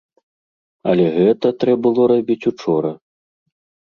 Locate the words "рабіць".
2.13-2.39